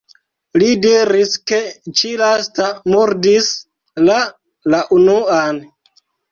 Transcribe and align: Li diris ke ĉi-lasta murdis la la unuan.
Li 0.61 0.69
diris 0.85 1.35
ke 1.51 1.59
ĉi-lasta 1.99 2.71
murdis 2.95 3.53
la 4.09 4.19
la 4.75 4.83
unuan. 5.01 5.65